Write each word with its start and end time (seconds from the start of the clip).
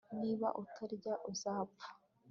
Niba 0.19 0.47
utarya 0.63 1.13
uzapfa 1.31 1.87